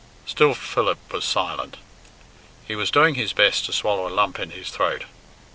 Still 0.25 0.55
Philip 0.55 0.97
was 1.13 1.23
silent. 1.25 1.77
He 2.67 2.73
was 2.75 2.89
doing 2.89 3.13
his 3.13 3.33
best 3.33 3.65
to 3.67 3.71
swallow 3.71 4.07
a 4.07 4.09
lump 4.09 4.39
in 4.39 4.49
his 4.49 4.71
throat. 4.71 5.03